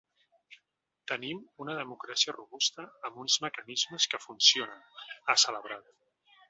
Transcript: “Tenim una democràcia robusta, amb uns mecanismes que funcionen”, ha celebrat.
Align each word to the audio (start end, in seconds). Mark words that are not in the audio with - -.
“Tenim 1.11 1.41
una 1.65 1.75
democràcia 1.81 2.35
robusta, 2.37 2.89
amb 3.11 3.23
uns 3.27 3.39
mecanismes 3.47 4.13
que 4.15 4.25
funcionen”, 4.29 5.09
ha 5.31 5.37
celebrat. 5.49 5.99